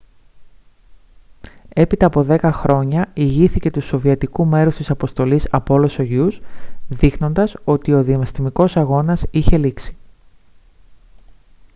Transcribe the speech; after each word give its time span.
έπειτα 1.73 2.05
από 2.05 2.23
δέκα 2.23 2.51
χρόνια 2.51 3.09
ηγήθηκε 3.13 3.71
του 3.71 3.81
σοβιετικού 3.81 4.45
μέρους 4.45 4.75
της 4.75 4.89
αποστολής 4.89 5.49
apollo-soyuz 5.51 6.31
δείχνοντας 6.89 7.55
ότι 7.63 7.93
ο 7.93 8.03
διαστημικός 8.03 8.77
αγώνας 8.77 9.23
είχε 9.31 9.57
λήξει 9.57 9.97